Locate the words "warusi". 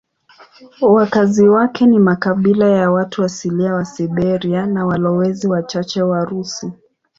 6.01-6.71